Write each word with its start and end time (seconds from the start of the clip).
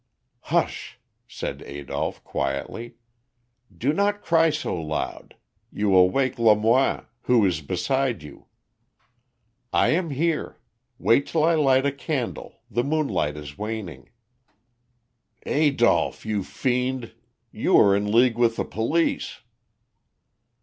"Hush," 0.45 0.99
said 1.27 1.61
Adolph, 1.61 2.23
quietly. 2.23 2.95
"Do 3.71 3.93
not 3.93 4.23
cry 4.23 4.49
so 4.49 4.75
loud. 4.81 5.35
You 5.71 5.89
will 5.89 6.09
wake 6.09 6.39
Lamoine, 6.39 7.05
who 7.25 7.45
is 7.45 7.61
beside 7.61 8.23
you. 8.23 8.47
I 9.71 9.89
am 9.89 10.09
here; 10.09 10.57
wait 10.97 11.27
till 11.27 11.43
I 11.43 11.53
light 11.53 11.85
a 11.85 11.91
candle, 11.91 12.61
the 12.67 12.83
moonlight 12.83 13.37
is 13.37 13.59
waning." 13.59 14.09
"Adolph, 15.45 16.25
you 16.25 16.43
fiend, 16.43 17.13
you 17.51 17.77
are 17.77 17.95
in 17.95 18.11
league 18.11 18.39
with 18.39 18.55
the 18.55 18.65
police." 18.65 19.41